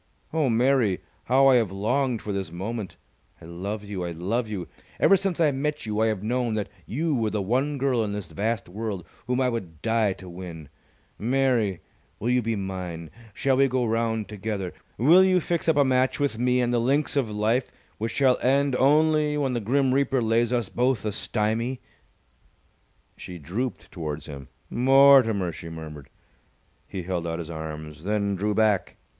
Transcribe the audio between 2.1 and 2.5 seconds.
for